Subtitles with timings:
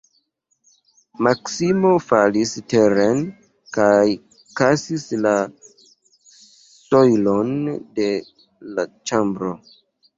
[1.27, 3.21] Maksimo falis teren
[3.79, 4.09] kaj
[4.63, 5.37] kisis la
[6.35, 7.57] sojlon
[8.01, 8.13] de
[8.77, 9.57] l' ĉambro.